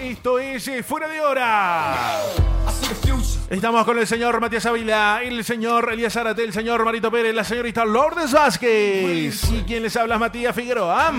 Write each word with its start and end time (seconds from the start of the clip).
Esto 0.00 0.38
es 0.38 0.68
eh, 0.68 0.82
Fuera 0.82 1.08
de 1.08 1.20
Hora. 1.20 2.20
Estamos 3.50 3.84
con 3.84 3.98
el 3.98 4.06
señor 4.06 4.40
Matías 4.40 4.66
Ávila, 4.66 5.20
el 5.22 5.42
señor 5.42 5.92
Elías 5.92 6.12
Zárate, 6.12 6.44
el 6.44 6.52
señor 6.52 6.84
Marito 6.84 7.10
Pérez, 7.10 7.34
la 7.34 7.42
señorita 7.42 7.84
Lourdes 7.84 8.32
Vázquez. 8.32 9.50
¿Y 9.50 9.62
quién 9.66 9.82
les 9.82 9.96
habla? 9.96 10.18
Matías 10.18 10.54
Figueroa. 10.54 11.12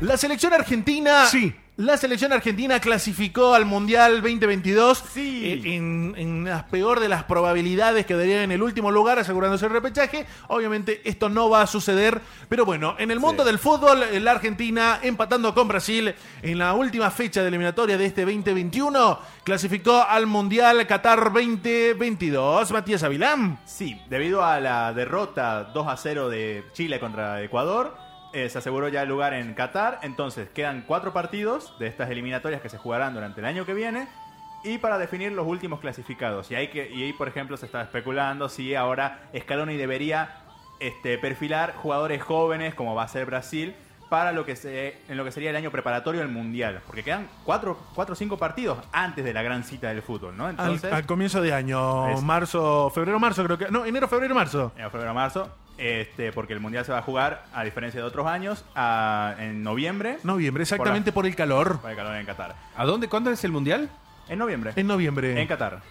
La 0.00 0.16
selección 0.16 0.54
argentina. 0.54 1.26
Sí. 1.26 1.54
La 1.78 1.98
selección 1.98 2.32
argentina 2.32 2.80
clasificó 2.80 3.52
al 3.54 3.66
Mundial 3.66 4.22
2022 4.22 5.04
Sí. 5.12 5.42
eh, 5.44 5.74
en, 5.74 6.14
en 6.16 6.44
la 6.46 6.66
peor 6.68 7.00
de 7.00 7.08
las 7.10 7.24
probabilidades 7.24 8.06
quedaría 8.06 8.42
en 8.44 8.50
el 8.50 8.62
último 8.62 8.90
lugar 8.90 9.18
asegurándose 9.18 9.66
el 9.66 9.72
repechaje. 9.72 10.24
Obviamente 10.48 11.02
esto 11.04 11.28
no 11.28 11.50
va 11.50 11.60
a 11.60 11.66
suceder, 11.66 12.22
pero 12.48 12.64
bueno, 12.64 12.94
en 12.98 13.10
el 13.10 13.20
mundo 13.20 13.44
del 13.44 13.58
fútbol, 13.58 14.00
la 14.22 14.30
Argentina 14.30 15.00
empatando 15.02 15.52
con 15.52 15.68
Brasil 15.68 16.14
en 16.40 16.58
la 16.58 16.72
última 16.72 17.10
fecha 17.10 17.42
de 17.42 17.48
eliminatoria 17.48 17.98
de 17.98 18.06
este 18.06 18.22
2021 18.24 19.18
clasificó 19.44 20.02
al 20.02 20.24
Mundial 20.26 20.86
Qatar 20.86 21.24
2022. 21.30 22.72
Matías 22.72 23.02
Avilán. 23.02 23.58
Sí, 23.66 24.00
debido 24.08 24.42
a 24.42 24.60
la 24.60 24.94
derrota 24.94 25.64
2 25.74 25.86
a 25.88 25.96
0 25.98 26.30
de 26.30 26.64
Chile 26.72 26.98
contra 26.98 27.42
Ecuador, 27.42 28.05
eh, 28.32 28.48
se 28.48 28.58
aseguró 28.58 28.88
ya 28.88 29.02
el 29.02 29.08
lugar 29.08 29.34
en 29.34 29.54
Qatar. 29.54 30.00
Entonces, 30.02 30.48
quedan 30.50 30.84
cuatro 30.86 31.12
partidos 31.12 31.78
de 31.78 31.86
estas 31.86 32.10
eliminatorias 32.10 32.60
que 32.60 32.68
se 32.68 32.78
jugarán 32.78 33.14
durante 33.14 33.40
el 33.40 33.46
año 33.46 33.64
que 33.66 33.74
viene. 33.74 34.08
Y 34.64 34.78
para 34.78 34.98
definir 34.98 35.32
los 35.32 35.46
últimos 35.46 35.80
clasificados. 35.80 36.50
Y 36.50 36.54
ahí, 36.56 36.68
que, 36.68 36.90
y 36.90 37.04
ahí 37.04 37.12
por 37.12 37.28
ejemplo, 37.28 37.56
se 37.56 37.66
está 37.66 37.82
especulando 37.82 38.48
si 38.48 38.74
ahora 38.74 39.28
Scaloni 39.38 39.76
debería 39.76 40.38
este, 40.80 41.18
perfilar 41.18 41.74
jugadores 41.76 42.22
jóvenes, 42.22 42.74
como 42.74 42.94
va 42.94 43.04
a 43.04 43.08
ser 43.08 43.26
Brasil, 43.26 43.76
para 44.10 44.32
lo 44.32 44.44
que 44.44 44.56
se, 44.56 44.98
en 45.08 45.16
lo 45.16 45.24
que 45.24 45.30
sería 45.32 45.50
el 45.50 45.56
año 45.56 45.70
preparatorio 45.70 46.20
del 46.20 46.30
Mundial. 46.30 46.80
Porque 46.86 47.02
quedan 47.04 47.28
cuatro 47.44 47.78
o 47.94 48.14
cinco 48.14 48.38
partidos 48.38 48.78
antes 48.92 49.24
de 49.24 49.32
la 49.32 49.42
gran 49.42 49.62
cita 49.62 49.88
del 49.88 50.02
fútbol, 50.02 50.36
¿no? 50.36 50.48
Entonces, 50.48 50.92
al 50.92 51.06
comienzo 51.06 51.42
de 51.42 51.52
año, 51.52 52.08
Es- 52.08 52.22
marzo, 52.22 52.90
febrero, 52.94 53.18
marzo, 53.20 53.44
creo 53.44 53.58
que. 53.58 53.68
No, 53.70 53.84
enero, 53.84 54.08
febrero, 54.08 54.34
marzo. 54.34 54.72
en 54.76 54.90
febrero 54.90 55.14
marzo, 55.14 55.48
este, 55.78 56.32
porque 56.32 56.52
el 56.52 56.60
mundial 56.60 56.84
se 56.84 56.92
va 56.92 56.98
a 56.98 57.02
jugar, 57.02 57.44
a 57.52 57.64
diferencia 57.64 58.00
de 58.00 58.06
otros 58.06 58.26
años, 58.26 58.64
a- 58.74 59.34
en 59.38 59.62
noviembre. 59.62 60.18
Noviembre, 60.22 60.62
exactamente 60.62 61.12
por, 61.12 61.26
el 61.26 61.36
calor. 61.36 61.78
Por 61.80 61.90
el 61.90 61.96
calor 61.96 62.16
en 62.16 62.26
Qatar. 62.26 62.54
¿A 62.76 62.84
dónde? 62.84 63.08
¿Cuándo 63.08 63.30
es 63.30 63.42
el 63.44 63.52
mundial? 63.52 63.90
En 64.28 64.38
noviembre. 64.38 64.72
En 64.76 64.86
noviembre. 64.86 65.40
En 65.40 65.46
Qatar. 65.46 65.82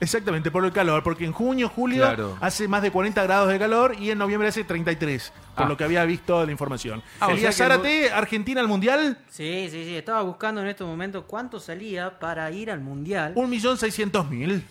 Exactamente, 0.00 0.50
por 0.50 0.64
el 0.64 0.72
calor, 0.72 1.04
porque 1.04 1.24
en 1.24 1.30
junio, 1.30 1.68
julio 1.68 2.02
Claro. 2.02 2.36
hace 2.40 2.66
más 2.66 2.82
de 2.82 2.90
40 2.90 3.22
grados 3.22 3.48
de 3.50 3.56
calor 3.56 3.94
y 4.00 4.10
en 4.10 4.18
noviembre 4.18 4.48
hace 4.48 4.64
33, 4.64 5.32
por 5.54 5.66
Ah. 5.66 5.68
lo 5.68 5.76
que 5.76 5.84
había 5.84 6.04
visto 6.04 6.40
de 6.40 6.46
la 6.46 6.50
información. 6.52 7.00
Ah, 7.20 7.28
o 7.28 7.30
Elías 7.30 7.54
sea 7.54 7.68
que 7.68 7.72
el 7.74 7.78
Zárate, 7.78 8.10
Argentina 8.12 8.60
al 8.60 8.66
Mundial, 8.66 9.18
Sí, 9.28 9.68
sí, 9.70 9.84
sí. 9.84 9.94
Estaba 9.96 10.22
buscando 10.22 10.60
en 10.60 10.66
estos 10.66 10.88
momentos 10.88 11.22
cuánto 11.28 11.60
salía 11.60 12.18
para 12.18 12.50
ir 12.50 12.68
al 12.72 12.80
mundial. 12.80 13.34
1.600.000. 13.36 14.62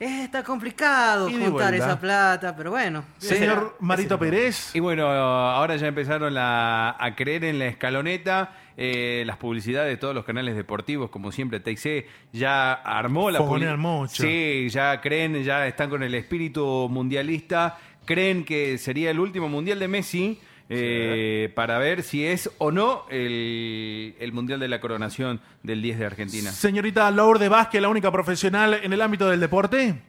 Eh, 0.00 0.22
está 0.24 0.44
complicado 0.44 1.28
Y 1.28 1.32
juntar 1.32 1.50
vuelta. 1.70 1.76
esa 1.76 1.98
plata, 2.00 2.54
pero 2.56 2.70
bueno. 2.70 3.04
Señor 3.18 3.76
Marito. 3.80 4.16
Pérez, 4.18 4.70
Y 4.74 4.80
bueno, 4.80 5.08
ahora 5.08 5.74
ya 5.76 5.88
empezaron 5.88 6.32
la- 6.34 6.94
a 6.98 7.14
creer 7.16 7.44
en 7.44 7.58
la 7.58 7.66
escaloneta. 7.66 8.52
eh, 8.80 9.24
las 9.26 9.38
publicidades 9.38 9.90
de 9.90 9.96
todos 9.96 10.14
los 10.14 10.24
canales 10.24 10.54
deportivos, 10.54 11.10
como 11.10 11.32
siempre, 11.32 11.58
TIC 11.58 12.06
ya 12.32 12.74
armó 12.74 13.28
la 13.28 13.40
Fogonean 13.40 13.74
publi- 13.74 13.78
mucho. 13.78 14.22
Sí, 14.22 14.68
ya 14.70 15.00
creen, 15.00 15.42
ya 15.42 15.66
están 15.66 15.90
con 15.90 16.04
el 16.04 16.14
espíritu 16.14 16.86
mundialista. 16.88 17.76
Creen 18.04 18.44
que 18.44 18.78
sería 18.78 19.10
el 19.10 19.18
último 19.18 19.48
mundial 19.48 19.80
de 19.80 19.88
Messi. 19.88 20.40
Eh, 20.68 21.50
para 21.54 21.78
ver 21.78 22.02
si 22.02 22.26
es 22.26 22.50
o 22.58 22.70
no 22.70 23.04
el, 23.10 24.14
el 24.18 24.32
mundial 24.32 24.60
de 24.60 24.68
la 24.68 24.80
coronación 24.80 25.40
del 25.62 25.82
10 25.82 25.98
de 25.98 26.06
Argentina. 26.06 26.52
señorita 26.52 27.10
Lourdes 27.10 27.48
Vázquez, 27.48 27.80
la 27.80 27.88
única 27.88 28.12
profesional 28.12 28.74
en 28.82 28.92
el 28.92 29.00
ámbito 29.00 29.28
del 29.28 29.40
deporte. 29.40 30.02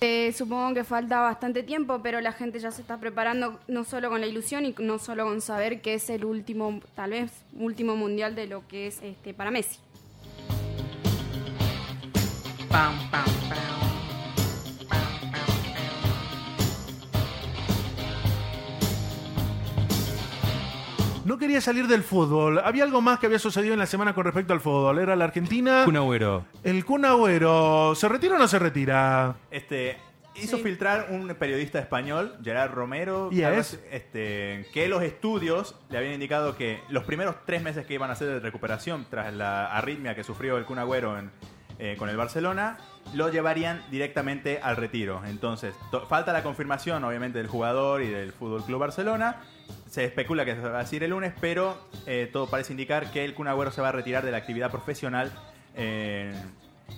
Eh, 0.00 0.32
supongo 0.32 0.74
que 0.74 0.84
falta 0.84 1.20
bastante 1.20 1.62
tiempo, 1.62 2.00
pero 2.02 2.20
la 2.20 2.32
gente 2.32 2.58
ya 2.58 2.70
se 2.70 2.82
está 2.82 2.98
preparando 2.98 3.58
no 3.68 3.84
solo 3.84 4.10
con 4.10 4.20
la 4.20 4.26
ilusión 4.26 4.64
y 4.64 4.74
no 4.78 4.98
solo 4.98 5.24
con 5.24 5.40
saber 5.40 5.80
que 5.80 5.94
es 5.94 6.10
el 6.10 6.24
último, 6.24 6.80
tal 6.94 7.10
vez, 7.10 7.32
último 7.54 7.96
mundial 7.96 8.34
de 8.34 8.46
lo 8.46 8.66
que 8.66 8.88
es 8.88 9.00
este 9.02 9.34
para 9.34 9.50
Messi. 9.50 9.78
Pam, 12.68 13.10
pam, 13.10 13.24
pam. 13.48 13.77
No 21.28 21.36
quería 21.36 21.60
salir 21.60 21.86
del 21.88 22.02
fútbol. 22.02 22.58
Había 22.64 22.84
algo 22.84 23.02
más 23.02 23.18
que 23.18 23.26
había 23.26 23.38
sucedido 23.38 23.74
en 23.74 23.78
la 23.78 23.84
semana 23.84 24.14
con 24.14 24.24
respecto 24.24 24.54
al 24.54 24.60
fútbol. 24.60 24.98
Era 24.98 25.14
la 25.14 25.24
Argentina. 25.26 25.82
Kun 25.84 25.98
Agüero. 25.98 26.46
El 26.64 26.86
Kun 26.86 27.04
Agüero. 27.04 27.94
¿Se 27.94 28.08
retira 28.08 28.36
o 28.36 28.38
no 28.38 28.48
se 28.48 28.58
retira? 28.58 29.36
Este, 29.50 29.98
hizo 30.36 30.56
Sí. 30.56 30.62
filtrar 30.62 31.08
un 31.10 31.28
periodista 31.34 31.80
español, 31.80 32.34
Gerard 32.42 32.72
Romero, 32.72 33.28
este, 33.30 34.66
que 34.72 34.88
los 34.88 35.02
estudios 35.02 35.76
le 35.90 35.98
habían 35.98 36.14
indicado 36.14 36.56
que 36.56 36.80
los 36.88 37.04
primeros 37.04 37.36
tres 37.44 37.62
meses 37.62 37.84
que 37.84 37.92
iban 37.92 38.08
a 38.08 38.14
hacer 38.14 38.28
de 38.28 38.40
recuperación 38.40 39.04
tras 39.10 39.30
la 39.34 39.66
arritmia 39.66 40.14
que 40.14 40.24
sufrió 40.24 40.56
el 40.56 40.64
Kun 40.64 40.78
Agüero 40.78 41.18
en- 41.18 41.30
eh, 41.78 41.96
con 41.98 42.08
el 42.08 42.16
Barcelona, 42.16 42.78
lo 43.12 43.28
llevarían 43.28 43.82
directamente 43.90 44.60
al 44.62 44.76
retiro. 44.76 45.20
Entonces, 45.26 45.74
to- 45.90 46.06
falta 46.06 46.32
la 46.32 46.42
confirmación, 46.42 47.04
obviamente, 47.04 47.36
del 47.36 47.48
jugador 47.48 48.00
y 48.02 48.08
del 48.08 48.32
Fútbol 48.32 48.64
Club 48.64 48.80
Barcelona. 48.80 49.36
Se 49.90 50.04
especula 50.04 50.44
que 50.44 50.54
se 50.54 50.60
va 50.60 50.80
a 50.80 50.82
decir 50.82 51.02
el 51.02 51.10
lunes, 51.10 51.32
pero 51.40 51.78
eh, 52.06 52.28
todo 52.32 52.48
parece 52.48 52.72
indicar 52.72 53.10
que 53.10 53.24
el 53.24 53.34
Kun 53.34 53.48
Agüero 53.48 53.70
se 53.70 53.80
va 53.80 53.88
a 53.88 53.92
retirar 53.92 54.24
de 54.24 54.30
la 54.30 54.36
actividad 54.36 54.70
profesional 54.70 55.32
eh, 55.74 56.32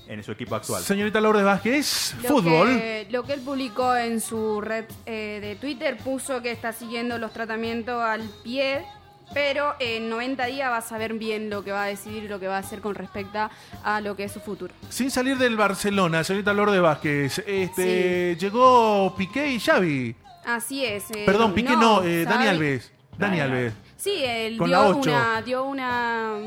en 0.08 0.22
su 0.24 0.32
equipo 0.32 0.54
actual. 0.54 0.82
Señorita 0.82 1.20
Lourdes 1.20 1.44
Vázquez, 1.44 2.14
Lo 2.22 2.28
fútbol. 2.28 2.68
Que, 2.68 3.06
lo 3.10 3.22
que 3.24 3.34
él 3.34 3.40
publicó 3.40 3.94
en 3.94 4.20
su 4.20 4.60
red 4.60 4.84
eh, 5.06 5.38
de 5.40 5.56
Twitter 5.56 5.96
puso 5.98 6.42
que 6.42 6.50
está 6.50 6.72
siguiendo 6.72 7.18
los 7.18 7.32
tratamientos 7.32 8.02
al 8.02 8.22
pie, 8.42 8.84
pero 9.32 9.74
en 9.78 10.08
90 10.08 10.46
días 10.46 10.70
va 10.70 10.78
a 10.78 10.82
saber 10.82 11.14
bien 11.14 11.50
lo 11.50 11.62
que 11.62 11.72
va 11.72 11.84
a 11.84 11.86
decidir 11.86 12.24
y 12.24 12.28
lo 12.28 12.40
que 12.40 12.48
va 12.48 12.56
a 12.56 12.60
hacer 12.60 12.80
con 12.80 12.94
respecto 12.94 13.48
a 13.84 14.00
lo 14.00 14.16
que 14.16 14.24
es 14.24 14.32
su 14.32 14.40
futuro. 14.40 14.74
Sin 14.88 15.10
salir 15.10 15.38
del 15.38 15.56
Barcelona, 15.56 16.24
señorita 16.24 16.52
Lourdes 16.52 16.80
Vázquez, 16.80 17.42
este, 17.46 18.36
llegó 18.36 19.14
Piqué 19.16 19.48
y 19.52 19.60
Xavi. 19.60 20.16
Así 20.44 20.84
es. 20.84 21.10
eh, 21.10 21.24
Perdón, 21.26 21.52
Piqué 21.54 21.76
no, 21.76 22.02
eh, 22.02 22.24
Dani. 22.24 22.46
Alves. 22.48 22.92
Dani 23.18 23.40
Alves. 23.40 23.72
Sí, 23.96 24.22
él 24.24 24.56
Con 24.56 24.68
dio 24.68 24.80
ocho. 24.88 25.10
una, 25.10 25.42
dio 25.42 25.64
una 25.64 26.38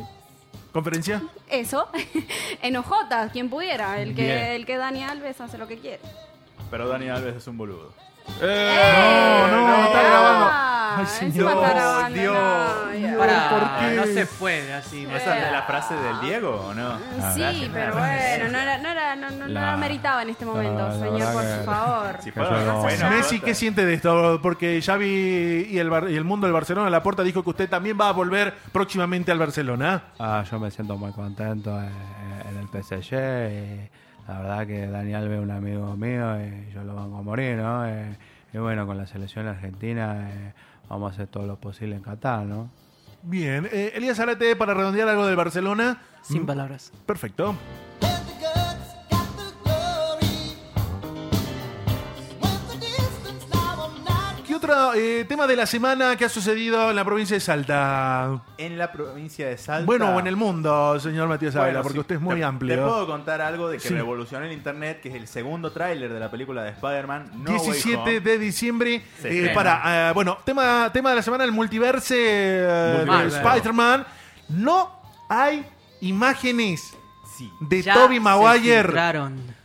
¿Conferencia? 0.71 1.21
eso, 1.49 1.87
en 2.63 2.75
hojotas, 2.77 3.31
quien 3.31 3.49
pudiera, 3.49 4.01
el 4.01 4.13
Bien. 4.13 4.27
que, 4.27 4.55
el 4.55 4.65
que 4.65 4.77
Dani 4.77 5.03
Alves 5.03 5.39
hace 5.39 5.57
lo 5.59 5.67
que 5.67 5.77
quiere. 5.77 5.99
Pero 6.71 6.87
Dani 6.87 7.09
Alves 7.09 7.35
es 7.35 7.47
un 7.47 7.57
boludo. 7.57 7.93
No, 8.41 9.47
no, 9.47 9.85
está 9.85 10.01
grabando. 10.03 10.72
Ah, 10.95 11.05
Ay, 11.21 11.27
está 11.29 11.43
grabando, 11.55 12.19
Dios. 12.19 12.33
no, 12.35 12.93
ya. 12.93 13.17
Pará, 13.17 13.49
¿por 13.49 13.79
qué? 13.89 13.95
no 13.95 14.03
se 14.05 14.25
puede 14.25 14.73
así. 14.73 15.05
¿Esa 15.05 15.37
es 15.37 15.45
de 15.45 15.51
la 15.51 15.61
frase 15.63 15.93
del 15.95 16.19
Diego 16.21 16.67
o 16.69 16.73
no? 16.73 16.97
Sí, 16.97 17.39
Gracias. 17.39 17.69
pero 17.73 17.93
bueno, 17.93 18.47
no, 18.51 18.59
era, 18.59 18.77
no, 18.77 18.89
era, 18.89 19.15
no, 19.15 19.29
no, 19.31 19.37
no 19.47 19.47
La- 19.47 19.77
meritaba 19.77 20.21
en 20.23 20.29
este 20.29 20.45
momento, 20.45 20.87
la 20.87 20.93
señor, 20.93 21.13
verdad 21.13 21.33
por 21.33 21.65
favor. 21.65 22.17
Si 22.21 22.31
no- 22.35 22.81
bueno, 22.81 23.09
Messi. 23.09 23.39
¿qué 23.39 23.55
siente 23.55 23.85
de 23.85 23.93
esto? 23.95 24.39
Porque 24.41 24.81
Xavi 24.81 25.67
y 25.69 25.77
el, 25.79 25.89
Bar- 25.89 26.09
y 26.09 26.15
el 26.15 26.23
mundo 26.23 26.47
del 26.47 26.53
Barcelona, 26.53 26.89
la 26.89 27.01
puerta 27.03 27.23
dijo 27.23 27.43
que 27.43 27.49
usted 27.49 27.69
también 27.69 27.97
va 27.99 28.09
a 28.09 28.11
volver 28.13 28.53
próximamente 28.71 29.31
al 29.31 29.39
Barcelona. 29.39 30.03
Ah, 30.19 30.43
yo 30.49 30.59
me 30.59 30.69
siento 30.71 30.97
muy 30.97 31.11
contento 31.11 31.79
en 31.79 32.57
el 32.57 32.67
PSG. 32.83 33.13
y 33.15 33.89
la 34.27 34.39
verdad 34.39 34.67
que 34.67 34.87
Dani 34.87 35.13
Alves 35.13 35.37
es 35.39 35.43
un 35.43 35.51
amigo 35.51 35.95
mío 35.97 36.37
y 36.41 36.71
yo 36.73 36.83
lo 36.83 36.95
banco 36.95 37.17
a 37.17 37.21
morir, 37.21 37.57
¿no? 37.57 37.85
Eh, 37.85 38.15
y 38.53 38.57
bueno, 38.57 38.85
con 38.85 38.97
la 38.97 39.05
selección 39.05 39.47
argentina 39.47 40.29
eh, 40.31 40.53
vamos 40.89 41.11
a 41.11 41.13
hacer 41.13 41.27
todo 41.27 41.45
lo 41.47 41.55
posible 41.57 41.95
en 41.95 42.01
Qatar, 42.01 42.45
¿no? 42.45 42.69
Bien, 43.21 43.67
eh, 43.71 43.93
Elías 43.95 44.17
Zárate, 44.17 44.55
para 44.55 44.73
redondear 44.73 45.07
algo 45.07 45.25
del 45.25 45.35
Barcelona. 45.35 46.01
Sin 46.21 46.43
Mm, 46.43 46.45
palabras. 46.45 46.91
Perfecto. 47.05 47.55
¿Qué 54.93 54.99
otro 54.99 55.21
eh, 55.21 55.25
tema 55.25 55.47
de 55.47 55.55
la 55.55 55.65
semana 55.65 56.15
que 56.15 56.25
ha 56.25 56.29
sucedido 56.29 56.89
en 56.89 56.95
la 56.95 57.03
provincia 57.03 57.35
de 57.35 57.39
Salta? 57.41 58.41
En 58.57 58.77
la 58.77 58.91
provincia 58.91 59.47
de 59.47 59.57
Salta. 59.57 59.85
Bueno, 59.85 60.09
o 60.15 60.19
en 60.19 60.27
el 60.27 60.35
mundo, 60.35 60.99
señor 60.99 61.27
Matías 61.27 61.55
Ávila, 61.55 61.65
Bueno, 61.79 61.81
porque 61.83 61.95
sí. 61.97 61.99
usted 62.01 62.15
es 62.15 62.21
muy 62.21 62.35
Te- 62.37 62.43
amplio. 62.43 62.75
Te 62.75 62.81
puedo 62.81 63.07
contar 63.07 63.41
algo 63.41 63.69
de 63.69 63.77
que 63.77 63.87
Sí. 63.87 63.93
revolucionó 63.93 64.45
el 64.45 64.51
internet, 64.51 64.99
que 65.01 65.09
es 65.09 65.15
el 65.15 65.27
segundo 65.27 65.71
tráiler 65.71 66.11
de 66.13 66.19
la 66.19 66.29
película 66.29 66.63
de 66.63 66.69
Spider-Man. 66.71 67.31
No 67.43 67.51
Way 67.51 67.59
17 67.61 67.97
Home. 67.97 68.19
de 68.19 68.37
diciembre. 68.37 69.01
Eh, 69.23 69.51
para, 69.53 70.09
eh, 70.09 70.13
bueno, 70.13 70.37
tema, 70.45 70.89
tema 70.93 71.09
de 71.11 71.15
la 71.17 71.21
semana, 71.23 71.43
el 71.43 71.51
multiverse 71.51 72.15
eh, 72.17 73.05
de. 73.05 73.27
Spider-Man. 73.27 74.05
No 74.49 74.91
hay 75.29 75.65
imágenes 76.01 76.93
Sí. 77.37 77.49
de 77.61 77.81
Ya 77.81 77.93
Tobey 77.95 78.17
se 78.17 78.23
Maguire. 78.23 78.83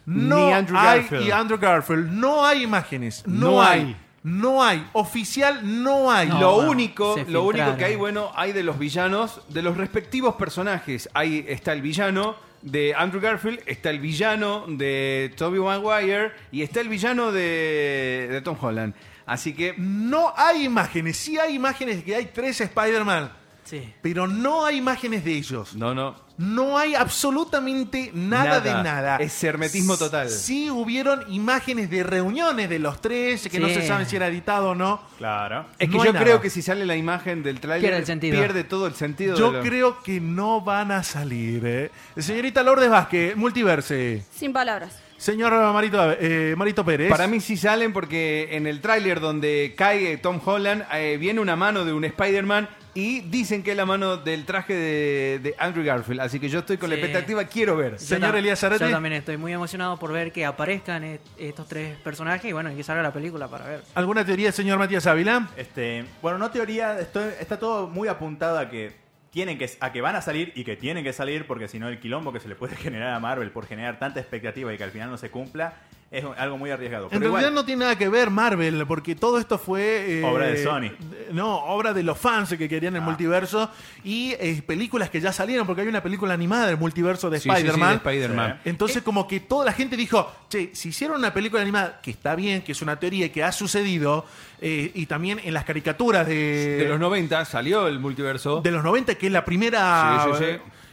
No 0.06 0.46
Ni 0.46 0.52
Andrew 0.54 0.78
hay 0.78 1.00
Garfield. 1.00 1.26
y 1.26 1.30
Andrew 1.30 1.58
Garfield. 1.58 2.10
No 2.12 2.46
hay 2.46 2.62
imágenes. 2.62 3.22
No, 3.26 3.50
No 3.50 3.62
hay. 3.62 3.80
hay. 3.80 3.96
No 4.28 4.62
hay. 4.62 4.86
Oficial 4.92 5.60
no 5.82 6.10
hay. 6.10 6.28
lo 6.28 6.54
bueno, 6.56 6.70
único, 6.70 7.16
lo 7.28 7.44
único 7.44 7.76
que 7.76 7.84
hay, 7.84 7.96
bueno, 7.96 8.30
hay 8.34 8.52
de 8.52 8.62
los 8.62 8.78
villanos, 8.78 9.40
de 9.48 9.62
los 9.62 9.76
respectivos 9.76 10.34
personajes. 10.36 11.08
Ahí 11.14 11.44
está 11.48 11.72
el 11.72 11.82
villano 11.82 12.36
de 12.62 12.94
Andrew 12.94 13.20
Garfield, 13.20 13.60
está 13.66 13.90
el 13.90 14.00
villano 14.00 14.64
de 14.69 15.32
Tobey 15.36 15.60
Maguire 15.60 16.32
y 16.52 16.62
está 16.62 16.80
el 16.80 16.88
villano 16.88 17.32
de, 17.32 18.28
de 18.30 18.40
Tom 18.42 18.56
Holland. 18.60 18.94
Así 19.26 19.52
que 19.52 19.75
No 19.76 20.32
hay 20.36 20.64
imágenes. 20.64 21.16
Sí 21.16 21.38
hay 21.38 21.54
imágenes 21.54 21.96
de 21.96 22.04
que 22.04 22.14
hay 22.14 22.26
tres 22.26 22.60
Spider-Man. 22.60 23.30
Sí. 23.64 23.92
Pero 24.00 24.26
no 24.26 24.64
hay 24.64 24.76
imágenes 24.78 25.25
de 25.25 25.32
ellos. 25.36 25.75
no, 25.75 25.94
no. 25.94 26.27
No 26.38 26.79
hay 26.79 26.94
absolutamente 26.94 28.11
nada, 28.14 28.44
Nada. 28.44 28.61
de 28.61 28.70
nada. 28.85 29.17
Es 29.17 29.43
hermetismo 29.44 29.96
total. 29.96 30.31
Sí 30.31 30.70
hubieron 30.70 31.25
imágenes 31.29 31.90
de 31.90 32.02
reuniones 32.05 32.69
de 32.69 32.79
los 32.79 33.00
tres, 33.00 33.49
que 33.49 33.58
no 33.61 33.69
se 33.69 33.87
sabe 33.87 34.05
si 34.06 34.17
era 34.17 34.29
editado 34.29 34.70
o 34.70 34.75
no. 34.75 35.00
Claro. 35.19 35.67
Es 35.79 35.88
que 35.88 35.96
No 35.96 36.02
hay 36.02 36.06
yo 36.08 36.12
nada. 36.12 36.25
creo 36.25 36.40
que 36.40 36.49
si 36.49 36.62
sale 36.62 36.87
la 36.87 36.96
imagen 36.96 37.43
del 37.43 37.61
tráiler 37.61 37.82
Pierde 37.90 37.99
el 37.99 38.06
sentido. 38.06 38.38
pierde 38.38 38.64
todo 38.64 38.87
el 38.87 38.94
sentido. 38.94 39.37
Yo 39.37 39.50
de 39.50 39.58
lo- 39.58 39.64
creo 39.64 40.02
que 40.02 40.20
no 40.20 40.61
van 40.61 40.93
a 40.93 41.02
salir. 41.02 41.62
¿eh? 41.67 41.90
Señorita 42.17 42.62
Lourdes 42.62 42.88
Vázquez, 42.88 43.37
Multiverse. 43.37 44.23
Sin 44.35 44.52
palabras. 44.52 44.96
Señor 45.17 45.52
Marito, 45.73 46.12
eh, 46.20 46.55
Marito 46.56 46.85
Pérez. 46.85 47.11
Para 47.11 47.26
mí 47.26 47.40
sí 47.40 47.56
salen 47.56 47.93
porque 47.93 48.50
en 48.52 48.69
el 48.69 48.81
tráiler 48.81 49.19
donde 49.19 49.75
cae 49.76 50.17
Tom 50.19 50.40
Holland 50.44 50.85
eh, 50.94 51.17
viene 51.19 51.40
una 51.40 51.56
mano 51.56 51.85
de 51.85 51.93
un 51.93 52.05
Spider-Man 52.05 52.69
y 53.00 53.21
dicen 53.21 53.62
que 53.62 53.71
es 53.71 53.77
la 53.77 53.87
mano 53.87 54.17
del 54.17 54.45
traje 54.45 54.75
de, 54.75 55.39
de 55.41 55.55
Andrew 55.59 55.85
Garfield. 55.85 56.21
Así 56.21 56.41
que 56.41 56.49
yo 56.49 56.59
estoy 56.59 56.79
con 56.79 56.91
la 56.91 56.97
Sí. 56.97 57.03
expectativa, 57.03 57.45
quiero 57.45 57.77
ver. 57.77 57.93
Yo 57.93 57.99
Señor 57.99 58.35
Elías 58.35 58.59
Zarate. 58.59 58.85
Yo 58.85 58.91
también 58.91 59.12
estoy 59.12 59.37
muy 59.37 59.53
emocionado 59.53 59.97
por 60.00 60.12
ver 60.12 60.33
que 60.33 60.45
aparezcan 60.45 61.05
est- 61.05 61.23
estos 61.39 61.69
tres 61.69 61.97
personajes 61.99 62.50
y 62.50 62.53
bueno, 62.53 62.73
y 62.73 62.75
que 62.75 62.83
salga 62.83 63.03
la 63.05 63.12
película 63.12 63.47
para 63.47 63.67
ver. 63.67 63.83
¿Alguna 63.95 64.25
teoría, 64.25 64.50
señor 64.50 64.79
Matías 64.81 65.06
Ávila? 65.06 65.49
Este, 65.56 66.05
bueno, 66.21 66.39
no 66.39 66.50
teoría, 66.50 66.99
estoy- 66.99 67.31
está 67.39 67.56
todo 67.59 67.87
muy 67.87 68.09
apuntado 68.09 68.59
a 68.59 68.69
que 68.69 68.93
tienen 69.31 69.59
que 69.59 69.71
a 69.79 69.93
que 69.93 70.00
van 70.00 70.17
a 70.17 70.23
salir 70.23 70.53
y 70.56 70.65
que 70.65 70.75
tienen 70.75 71.05
que 71.05 71.12
salir 71.12 71.47
porque 71.47 71.69
si 71.69 71.79
no 71.79 71.87
el 71.89 72.00
quilombo 72.00 72.33
que 72.33 72.41
se 72.41 72.49
le 72.49 72.56
puede 72.56 72.75
generar 72.91 73.12
a 73.15 73.21
Marvel 73.21 73.50
por 73.53 73.67
generar 73.67 74.00
tanta 74.00 74.19
expectativa 74.19 74.75
y 74.75 74.77
que 74.77 74.83
al 74.85 74.91
final 74.91 75.09
no 75.11 75.19
se 75.19 75.31
cumpla 75.31 75.75
es 76.11 76.25
algo 76.39 76.56
muy 76.56 76.71
arriesgado. 76.71 77.05
En 77.05 77.11
Pero 77.11 77.21
realidad 77.21 77.41
igual, 77.50 77.55
no 77.55 77.65
tiene 77.67 77.81
nada 77.81 77.99
que 77.99 78.09
ver 78.09 78.31
Marvel, 78.31 78.87
porque 78.89 79.15
todo 79.15 79.39
esto 79.39 79.59
fue... 79.59 80.21
eh, 80.21 80.25
Obra 80.25 80.47
de 80.47 80.65
Sony. 80.65 80.91
No, 81.32 81.56
obra 81.64 81.92
de 81.92 82.02
los 82.02 82.19
fans 82.19 82.50
que 82.56 82.69
querían 82.69 82.94
el 82.96 83.02
Ah. 83.02 83.04
multiverso 83.04 83.70
y 84.04 84.32
eh, 84.38 84.62
películas 84.66 85.10
que 85.10 85.20
ya 85.20 85.32
salieron, 85.32 85.66
porque 85.66 85.82
hay 85.82 85.88
una 85.88 86.02
película 86.02 86.34
animada 86.34 86.66
del 86.66 86.76
multiverso 86.78 87.30
de 87.30 87.38
Sí, 87.38 87.42
sí, 87.44 87.48
sí, 87.48 87.62
de 87.62 87.69
Spider-Man. 87.69 87.94
Spider-Man. 87.96 88.60
Entonces 88.64 89.02
como 89.02 89.26
que 89.28 89.40
toda 89.40 89.64
la 89.64 89.72
gente 89.72 89.96
dijo, 89.96 90.30
che, 90.48 90.70
si 90.75 90.88
hicieron 90.90 91.19
una 91.19 91.32
película 91.32 91.62
animada, 91.62 92.00
que 92.02 92.10
está 92.10 92.34
bien, 92.34 92.62
que 92.62 92.72
es 92.72 92.82
una 92.82 92.98
teoría 92.98 93.26
y 93.26 93.30
que 93.30 93.42
ha 93.44 93.52
sucedido, 93.52 94.26
eh, 94.60 94.90
y 94.94 95.06
también 95.06 95.40
en 95.44 95.54
las 95.54 95.64
caricaturas 95.64 96.26
de, 96.26 96.78
De 96.78 96.88
los 96.88 96.98
90 97.00 97.44
salió 97.44 97.86
el 97.88 97.98
multiverso. 98.00 98.60
de 98.60 98.70
los 98.70 98.82
90, 98.84 99.14
que 99.16 99.26
es 99.26 99.32
la 99.32 99.44
primera... 99.44 100.26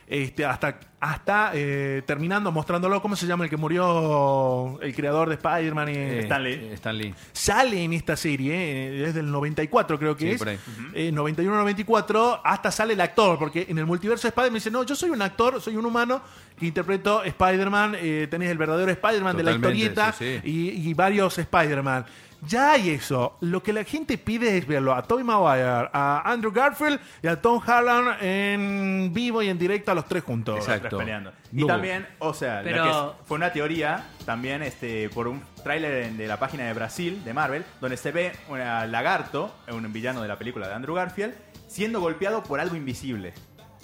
Eh, 0.07 0.23
Este, 0.23 0.45
hasta 0.45 0.79
hasta 0.99 1.51
eh, 1.53 2.01
terminando 2.07 2.51
mostrándolo, 2.51 2.99
¿cómo 2.99 3.15
se 3.15 3.27
llama 3.27 3.43
el 3.43 3.49
que 3.49 3.57
murió? 3.57 4.79
El 4.81 4.95
creador 4.95 5.29
de 5.29 5.35
Spider-Man. 5.35 5.89
y- 5.89 5.93
Eh, 5.95 6.19
Stan 6.21 6.43
Lee. 6.43 6.53
eh, 6.53 6.73
Stan 6.73 6.97
Lee. 6.97 7.13
sale 7.31 7.83
en 7.83 7.93
esta 7.93 8.15
serie, 8.15 8.53
eh, 8.55 9.05
es 9.07 9.13
del 9.13 9.29
94 9.31 9.99
creo 9.99 10.15
que 10.17 10.25
Sí, 10.25 10.31
es, 10.31 10.37
por 10.39 10.49
ahí. 10.49 10.57
eh, 10.95 11.11
91-94, 11.11 12.41
hasta 12.43 12.71
sale 12.71 12.93
el 12.93 13.01
actor, 13.01 13.37
porque 13.37 13.65
en 13.69 13.77
el 13.77 13.85
multiverso 13.85 14.23
de 14.23 14.29
Spider-Man 14.29 14.55
dice, 14.55 14.71
no, 14.71 14.83
yo 14.83 14.95
soy 14.95 15.09
un 15.11 15.21
actor, 15.21 15.61
soy 15.61 15.75
un 15.75 15.85
humano 15.85 16.21
que 16.57 16.65
interpreto 16.67 17.23
Spider-Man, 17.23 17.95
eh, 17.99 18.27
tenés 18.29 18.49
el 18.49 18.57
verdadero 18.57 18.91
Spider-Man 18.91 19.37
de 19.37 19.43
la 19.43 19.51
historieta 19.53 20.11
sí, 20.13 20.39
sí. 20.43 20.49
Y, 20.49 20.89
y 20.89 20.93
varios 20.93 21.37
Spider-Man. 21.37 22.05
Ya 22.47 22.73
hay 22.73 22.91
eso. 22.91 23.37
Lo 23.41 23.61
que 23.63 23.73
la 23.73 23.83
gente 23.83 24.17
pide 24.17 24.57
es 24.57 24.67
verlo 24.67 24.93
a 24.93 25.01
Tobey 25.03 25.23
Maguire, 25.23 25.89
a 25.93 26.21
Andrew 26.25 26.51
Garfield 26.51 26.99
y 27.23 27.27
a 27.27 27.41
Tom 27.41 27.61
Holland 27.65 28.17
en 28.21 29.11
vivo 29.13 29.41
y 29.41 29.49
en 29.49 29.57
directo 29.57 29.91
a 29.91 29.95
los 29.95 30.05
tres 30.05 30.23
juntos. 30.23 30.57
Exacto. 30.59 30.97
peleando. 30.97 31.31
Y 31.51 31.61
No. 31.61 31.67
también, 31.67 32.07
o 32.19 32.33
sea, 32.33 32.57
la 32.57 32.63
Pero- 32.63 32.83
que 32.83 32.89
es- 32.89 33.27
fue 33.27 33.37
una 33.37 33.51
teoría 33.51 34.05
también 34.25 34.61
este 34.63 35.09
por 35.09 35.27
un 35.27 35.41
tráiler 35.63 36.11
de 36.13 36.27
la 36.27 36.37
página 36.37 36.65
de 36.65 36.73
Brasil 36.73 37.23
de 37.23 37.33
Marvel 37.33 37.65
donde 37.81 37.97
se 37.97 38.11
ve 38.11 38.31
un 38.49 38.59
lagarto, 38.59 39.55
un 39.71 39.91
villano 39.93 40.21
de 40.21 40.27
la 40.27 40.37
película 40.37 40.67
de 40.67 40.73
Andrew 40.73 40.95
Garfield, 40.95 41.33
siendo 41.67 41.99
golpeado 42.01 42.43
por 42.43 42.59
algo 42.59 42.75
invisible. 42.75 43.33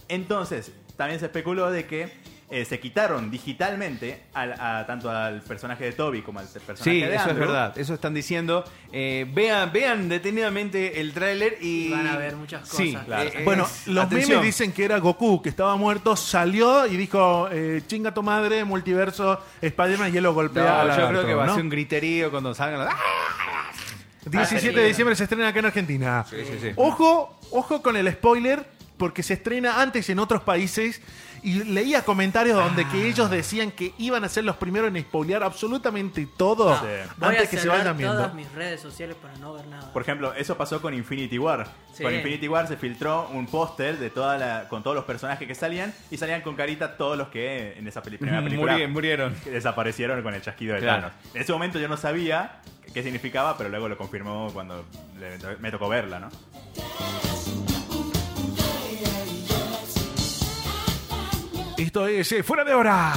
Entonces, 0.08 0.72
también 0.98 1.20
se 1.20 1.28
especuló 1.28 1.72
de 1.72 1.86
que 1.86 2.12
eh, 2.52 2.66
se 2.66 2.80
quitaron 2.82 3.32
digitalmente 3.32 4.24
al- 4.34 4.54
a, 4.60 4.86
tanto 4.86 5.10
al 5.10 5.42
personaje 5.42 5.86
de 5.86 5.92
Toby 5.94 6.22
como 6.22 6.40
al 6.40 6.48
personaje 6.48 6.84
Sí, 6.84 7.00
de 7.00 7.06
eso 7.16 7.24
es 7.24 7.30
Andrew. 7.30 7.48
verdad. 7.48 7.78
Eso 7.78 7.94
están 7.94 8.14
diciendo. 8.14 8.66
Eh, 8.92 9.26
vean, 9.34 9.72
vean 9.72 10.10
detenidamente 10.10 11.00
el 11.00 11.14
tráiler 11.14 11.58
y 11.62 11.90
Van 11.92 12.08
a 12.08 12.18
ver 12.18 12.36
muchas 12.36 12.68
Sí, 12.68 12.92
cosas. 12.92 13.06
Claro. 13.06 13.30
eh, 13.34 13.42
Bueno, 13.46 13.68
los 13.86 14.06
atención. 14.06 14.30
memes 14.40 14.46
dicen 14.46 14.74
que 14.74 14.84
era 14.84 14.98
Goku, 15.00 15.42
que 15.42 15.50
estaba 15.50 15.76
muerto, 15.78 16.16
salió 16.18 16.86
y 16.88 16.98
dijo, 16.98 17.48
eh, 17.52 17.82
chinga 17.88 18.14
tu 18.14 18.22
madre, 18.22 18.66
multiverso, 18.66 19.40
Spider-Man, 19.62 20.14
y 20.14 20.18
él 20.18 20.24
lo 20.24 20.30
No, 20.32 20.36
golpea. 20.36 20.98
yo 20.98 21.08
creo 21.08 21.26
que 21.26 21.34
va 21.34 21.46
¿no? 21.46 21.52
a 21.54 21.56
ser 21.56 21.64
un 21.64 21.70
griterío 21.70 22.30
cuando 22.32 22.54
salgan. 22.54 22.82
los- 22.82 22.90
¡Ah! 22.90 23.72
17 24.26 24.80
de 24.80 24.88
diciembre 24.88 25.16
se 25.16 25.24
estrena 25.24 25.48
acá 25.48 25.60
en 25.60 25.66
Argentina. 25.66 26.26
Sí, 26.30 26.36
sí, 26.46 26.58
sí. 26.62 26.72
Ojo, 26.76 27.40
ojo 27.52 27.82
con 27.82 27.96
el 27.98 28.12
spoiler, 28.12 28.64
porque 29.02 29.24
se 29.24 29.34
estrena 29.34 29.82
antes 29.82 30.08
en 30.12 30.20
otros 30.20 30.44
países. 30.44 31.02
Y 31.44 31.64
leía 31.64 32.04
comentarios 32.06 32.56
donde 32.56 32.88
que 32.88 33.08
ellos 33.08 33.32
decían 33.32 33.72
que 33.72 33.96
iban 33.98 34.24
a 34.24 34.30
ser 34.30 34.44
los 34.44 34.58
primeros 34.58 34.94
en 34.96 35.02
spoilear 35.02 35.42
absolutamente 35.42 36.28
todo 36.38 36.76
Sí. 36.78 36.86
Voy 37.18 37.30
antes 37.30 37.48
a 37.48 37.50
que 37.50 37.58
se 37.58 37.64
cerrar 37.64 37.80
vayan 37.80 37.98
viendo. 37.98 38.16
todas 38.16 38.34
mis 38.36 38.52
redes 38.52 38.80
sociales 38.80 39.16
para 39.20 39.36
no 39.40 39.54
ver 39.54 39.66
nada. 39.66 39.92
Por 39.92 40.04
ejemplo, 40.04 40.36
eso 40.36 40.56
pasó 40.56 40.80
con 40.84 40.94
Infinity 40.94 41.40
War. 41.40 41.66
Sí. 41.96 42.04
Con 42.04 42.14
Infinity 42.14 42.48
War 42.48 42.68
se 42.68 42.78
filtró 42.78 43.28
un 43.34 43.48
póster 43.48 43.98
de 43.98 44.12
toda 44.12 44.38
la, 44.38 44.68
con 44.70 44.84
todos 44.84 44.96
los 44.96 45.06
personajes 45.06 45.48
que 45.48 45.56
salían 45.56 45.92
y 46.12 46.18
salían 46.18 46.42
con 46.44 46.56
carita 46.56 46.96
todos 46.96 47.18
los 47.18 47.30
que 47.30 47.74
en 47.76 47.88
esa 47.88 48.04
peli- 48.04 48.18
primera 48.20 48.44
película 48.44 48.74
Muri- 48.74 48.88
murieron. 48.88 49.34
que 49.44 49.50
desaparecieron 49.50 50.22
con 50.22 50.36
el 50.36 50.44
chasquido 50.44 50.76
de 50.76 50.82
Claro. 50.82 51.08
Thanos. 51.08 51.14
En 51.34 51.42
ese 51.42 51.52
momento 51.52 51.80
yo 51.80 51.88
no 51.88 51.98
sabía 51.98 52.62
qué 52.94 53.02
significaba, 53.02 53.58
pero 53.58 53.68
luego 53.72 53.90
lo 53.90 53.98
confirmó 53.98 54.52
cuando 54.54 54.86
le- 55.20 55.58
me 55.58 55.72
tocó 55.72 55.90
verla, 55.90 56.20
¿no? 56.20 56.30
Esto 61.82 62.06
es 62.06 62.32
eh, 62.32 62.44
Fuera 62.44 62.64
de 62.64 62.76
Hora. 62.76 63.12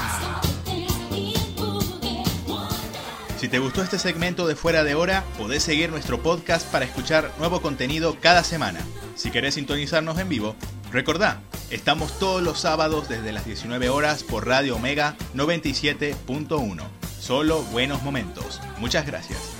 Si 3.36 3.46
te 3.46 3.58
gustó 3.58 3.82
este 3.82 3.98
segmento 3.98 4.46
de 4.46 4.56
Fuera 4.56 4.84
de 4.84 4.94
Hora, 4.94 5.22
podés 5.36 5.62
seguir 5.62 5.90
nuestro 5.90 6.22
podcast 6.22 6.66
para 6.72 6.86
escuchar 6.86 7.30
nuevo 7.38 7.60
contenido 7.60 8.16
cada 8.22 8.42
semana. 8.42 8.80
Si 9.16 9.30
querés 9.30 9.56
sintonizarnos 9.56 10.18
en 10.18 10.30
vivo, 10.30 10.56
recordá, 10.90 11.42
estamos 11.70 12.18
todos 12.18 12.42
los 12.42 12.58
sábados 12.58 13.06
desde 13.06 13.32
las 13.32 13.44
19 13.44 13.90
horas 13.90 14.22
por 14.22 14.46
Radio 14.46 14.76
Omega 14.76 15.14
97.1. 15.34 16.82
Solo 17.20 17.62
buenos 17.64 18.02
momentos. 18.02 18.62
Muchas 18.78 19.06
gracias. 19.06 19.53